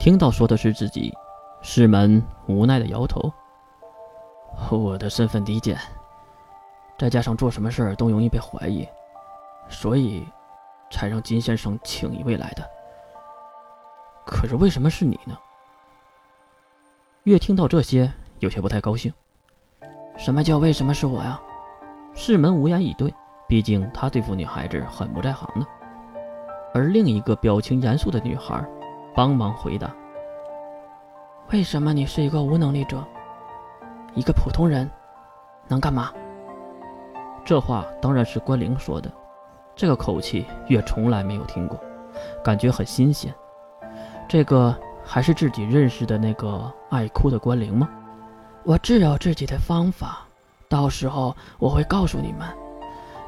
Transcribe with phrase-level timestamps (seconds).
[0.00, 1.12] 听到说的是自己，
[1.60, 3.30] 世门无奈的摇头。
[4.70, 5.78] 我的身份低贱，
[6.98, 8.88] 再加上做什么事儿都容易被怀疑，
[9.68, 10.26] 所以
[10.90, 12.66] 才让金先生请一位来的。
[14.24, 15.36] 可是为什么是你呢？
[17.24, 19.12] 越听到这些，有些不太高兴。
[20.16, 21.38] 什么叫为什么是我呀？
[22.14, 23.12] 世门无言以对，
[23.46, 25.66] 毕竟他对付女孩子很不在行的。
[26.72, 28.66] 而另一个表情严肃的女孩，
[29.14, 29.90] 帮忙回答
[31.52, 33.04] ：“为什么你是一个无能力者？
[34.14, 34.90] 一个普通人，
[35.68, 36.12] 能干嘛？”
[37.44, 39.10] 这话当然是关灵说的，
[39.74, 41.78] 这个口气月从来没有听过，
[42.44, 43.34] 感觉很新鲜。
[44.28, 47.88] 这个还是自己认识的那个爱哭的关灵吗？
[48.62, 50.20] 我自有自己的方法，
[50.68, 52.46] 到时候我会告诉你们，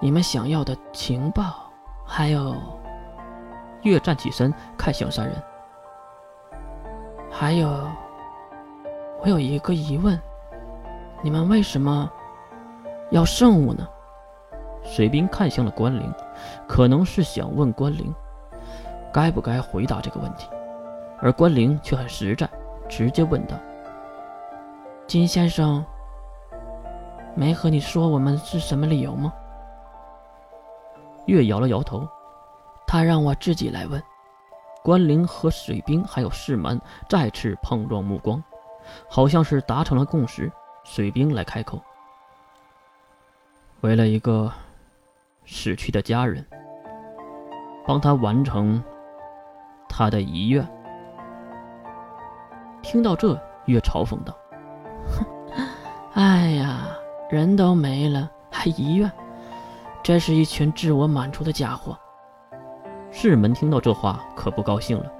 [0.00, 1.70] 你们想要的情报，
[2.04, 2.54] 还有。
[3.82, 5.42] 月站起身，看向三人。
[7.40, 7.70] 还有，
[9.22, 10.20] 我有一个疑问：
[11.22, 12.12] 你们为什么
[13.08, 13.88] 要圣物呢？
[14.84, 16.14] 水兵看向了关灵，
[16.68, 18.14] 可能是想问关灵
[19.10, 20.50] 该不该回答这个问题，
[21.18, 22.46] 而关灵却很实在，
[22.90, 23.56] 直接问道
[25.08, 25.82] ：“金先生
[27.34, 29.32] 没和你说我们是什么理由吗？”
[31.24, 32.06] 月摇了摇头。
[32.86, 34.02] 他让我自己来问。
[34.82, 38.42] 关灵和水兵还有世门再次碰撞目光，
[39.08, 40.50] 好像是达成了共识。
[40.82, 41.78] 水兵来开口
[43.82, 44.50] ：“为了一个
[45.44, 46.44] 死去的家人，
[47.86, 48.82] 帮他完成
[49.88, 50.66] 他的遗愿。”
[52.82, 54.34] 听到这，月嘲讽道
[55.12, 55.26] ：“哼，
[56.16, 56.88] 哎呀，
[57.30, 59.12] 人都没了还遗愿，
[60.02, 61.96] 真是一群自我满足的家伙。”
[63.10, 65.12] 世门听到这话可不高兴了，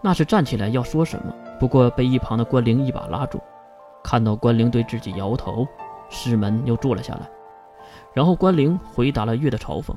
[0.00, 3.40] 那是站起来要说什么，不过被一旁的关灵一把拉住。
[4.02, 5.66] 看到关灵对自己摇头，
[6.10, 7.28] 世门又坐了下来。
[8.12, 9.94] 然后关灵回答了月的嘲讽：“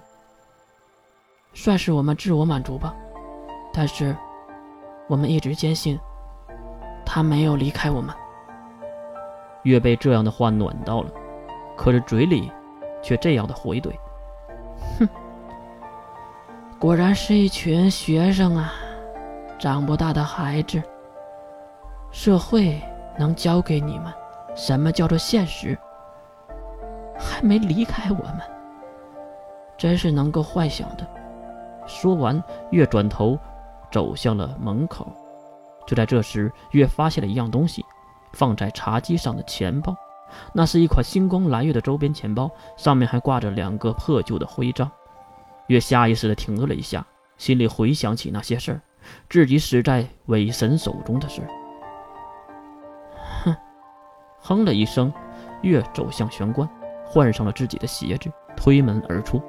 [1.54, 2.96] 算是我们自我满足吧，
[3.74, 4.16] 但是
[5.08, 6.00] 我们一直坚信
[7.06, 8.16] 他没有离开我们。”
[9.64, 11.12] 月被这样的话暖到了，
[11.76, 12.52] 可是嘴里
[13.02, 13.92] 却这样的回怼。
[15.00, 15.10] 哼
[16.80, 18.72] 果然是一群学生啊，
[19.58, 20.82] 长不大的孩子。
[22.12, 22.80] 社会
[23.18, 24.14] 能教给你们
[24.56, 25.76] 什么叫做现实？
[27.18, 28.42] 还没离开我们，
[29.76, 31.08] 真是能够幻想的。
[31.88, 33.40] 说完，月转头
[33.92, 35.08] 走向了门口。
[35.88, 37.84] 就在这时，月发现了一样东西，
[38.34, 39.96] 放在茶几上的钱包。
[40.54, 44.92] 那是一款星光蓝月的周边钱包，上面还挂着两个破旧的徽章。
[45.68, 47.06] 月下意识地停顿了一下，
[47.38, 48.82] 心里回想起那些事儿，
[49.30, 51.42] 自己死在伪神手中的事。
[53.44, 53.56] 哼，
[54.40, 55.12] 哼了一声，
[55.62, 56.68] 月走向玄关，
[57.06, 59.42] 换上了自己的鞋子，推门而出。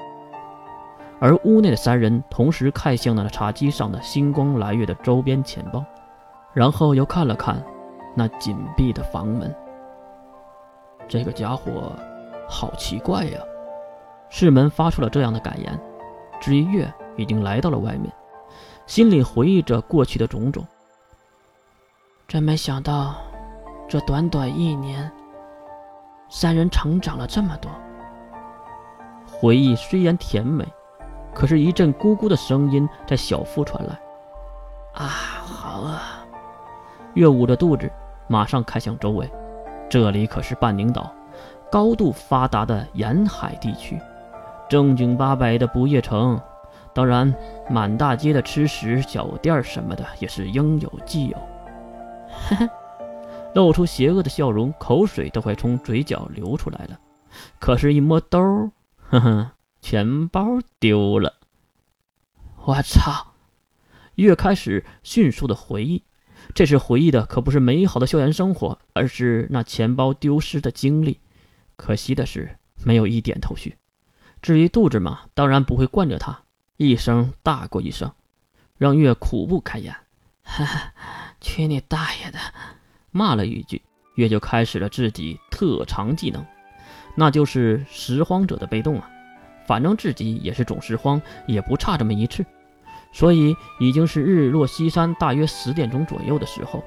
[1.20, 5.84] 而屋内的三人同时看向了茶几上的星光蓝月的周边钱包，
[6.52, 7.64] 然后又看了看
[8.14, 9.54] 那紧闭的房门。
[11.08, 11.92] 这个家伙
[12.48, 13.40] 好奇怪呀！
[14.28, 15.80] 世门发出了这样的感言。
[16.40, 18.12] 只一月已经来到了外面，
[18.86, 20.66] 心里回忆着过去的种种。
[22.26, 23.14] 真没想到，
[23.88, 25.10] 这短短一年，
[26.28, 27.70] 三人成长了这么多。
[29.26, 30.66] 回忆虽然甜美，
[31.34, 33.98] 可是，一阵咕咕的声音在小腹传来。
[34.94, 35.98] 啊，好饿！
[37.14, 37.90] 月捂着肚子，
[38.26, 39.30] 马上看向周围，
[39.88, 41.12] 这里可是半宁岛，
[41.70, 43.98] 高度发达的沿海地区。
[44.68, 46.40] 正经八百的不夜城，
[46.94, 47.34] 当然，
[47.70, 51.36] 满大街的吃食小店什么的也是应有尽有。
[52.28, 52.68] 哈哈，
[53.54, 56.98] 露出邪恶的笑容，口水都快从嘴角流出来了。
[57.58, 61.34] 可是，一摸兜，呵呵，钱包丢了。
[62.64, 63.34] 我操！
[64.16, 66.02] 月开始迅速的回忆，
[66.54, 71.20] 这次回忆的可不是美好的校园生活，而是那钱包丢失的经历。
[71.76, 73.76] 可惜的是，没有一点头绪。
[74.40, 76.40] 至于肚子嘛，当然不会惯着他，
[76.76, 78.12] 一声大过一声，
[78.76, 79.94] 让月苦不堪言。
[80.42, 80.92] 哈哈，
[81.40, 82.38] 去你大爷的！
[83.10, 83.82] 骂了一句，
[84.14, 86.44] 月就开始了自己特长技能，
[87.14, 89.10] 那就是拾荒者的被动啊。
[89.66, 92.44] 反正自己也是总拾荒，也不差这么一次。
[93.12, 96.82] 所以已经是日落西山，大约十点钟左右的时候，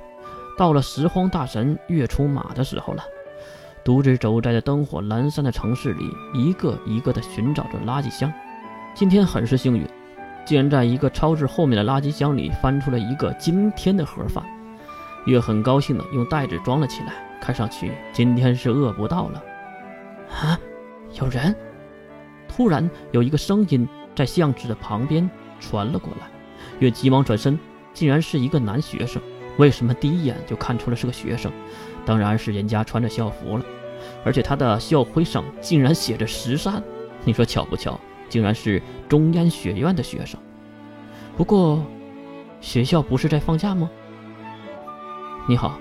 [0.58, 3.04] 到了拾荒大神月出马的时候了。
[3.84, 8.32] 独自走在灯火阑珊的城市里，一个一个地寻找着垃圾箱。
[8.94, 9.88] 今天很是幸运，
[10.46, 14.44] 竟然在一个超市后面的垃圾箱里翻出了一个今天的盒饭。
[15.26, 19.44] 月很高兴的用袋子装了起来，看上去今天是饿不到了。
[20.30, 20.60] 啊，
[21.20, 21.56] 有人！
[22.48, 25.28] 突然有一个声音在巷子的旁边
[25.60, 26.30] 传了过来，
[26.80, 27.58] 月急忙转身，
[27.94, 29.22] 竟然是一个男学生。
[29.58, 31.52] 为什么第一眼就看出了是个学生？
[32.06, 33.66] 当然是人家穿着校服了，
[34.26, 36.82] 而且他的校徽上竟然写着十三。
[37.24, 38.00] 你说巧不巧？
[38.30, 40.40] 竟然是中烟学院的学生。
[41.38, 41.84] 不过，
[42.60, 43.90] 学校不是在放假吗？
[45.48, 45.78] 你好，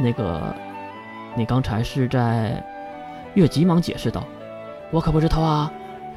[0.00, 0.54] 那个，
[1.36, 2.64] 你刚才是在？
[3.34, 4.24] 月急忙解释道
[4.90, 5.70] ：“我可不是偷啊，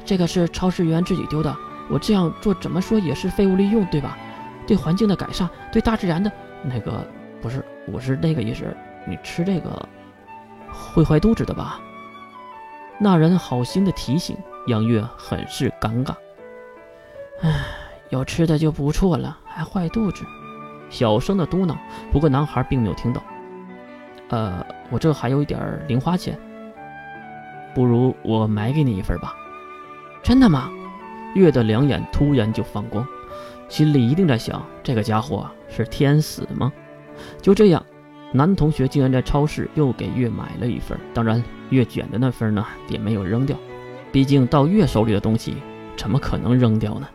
[0.04, 1.54] 这个是超市员自己丢的。
[1.88, 4.18] 我这样做怎么说也是废物利用，对吧？
[4.66, 6.30] 对环境的改善，对大自然的……
[6.62, 7.06] 那个
[7.40, 8.64] 不是，我是那个意思。
[9.06, 9.88] 你吃这个
[10.72, 11.80] 会坏肚子的吧？”
[12.98, 14.36] 那人好心的提醒。
[14.68, 16.14] 杨月很是尴尬，
[17.40, 17.50] 唉，
[18.10, 20.24] 有吃的就不错了，还坏肚子，
[20.88, 21.74] 小声的嘟囔。
[22.12, 23.20] 不过男孩并没有听到。
[24.28, 26.38] 呃，我这还有一点零花钱，
[27.74, 29.34] 不如我买给你一份吧？
[30.22, 30.70] 真的吗？
[31.34, 33.04] 月的两眼突然就放光，
[33.72, 36.70] 心里一定在想：这个家伙是天使吗？
[37.40, 37.82] 就这样，
[38.30, 43.56] 男同学竟然在超市又给月买了一份，当然，月卷的那份呢，也没有扔掉。
[44.12, 45.54] 毕竟到月手里的东西，
[45.96, 47.08] 怎么可能扔掉呢？